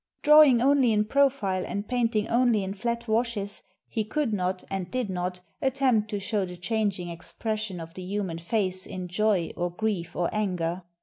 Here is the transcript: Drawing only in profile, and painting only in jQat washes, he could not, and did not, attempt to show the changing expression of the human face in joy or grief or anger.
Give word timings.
Drawing 0.23 0.63
only 0.63 0.91
in 0.93 1.05
profile, 1.05 1.63
and 1.63 1.87
painting 1.87 2.27
only 2.27 2.63
in 2.63 2.73
jQat 2.73 3.07
washes, 3.07 3.61
he 3.87 4.03
could 4.03 4.33
not, 4.33 4.63
and 4.71 4.89
did 4.89 5.11
not, 5.11 5.41
attempt 5.61 6.09
to 6.09 6.19
show 6.19 6.43
the 6.43 6.57
changing 6.57 7.09
expression 7.09 7.79
of 7.79 7.93
the 7.93 8.01
human 8.01 8.39
face 8.39 8.87
in 8.87 9.07
joy 9.07 9.51
or 9.55 9.69
grief 9.69 10.15
or 10.15 10.27
anger. 10.33 10.81